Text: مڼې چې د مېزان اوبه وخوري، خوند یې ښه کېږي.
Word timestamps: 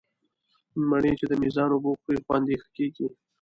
مڼې 0.89 1.11
چې 1.19 1.25
د 1.29 1.33
مېزان 1.41 1.69
اوبه 1.73 1.89
وخوري، 1.91 2.19
خوند 2.25 2.45
یې 2.51 2.57
ښه 2.61 2.69
کېږي. 2.77 3.07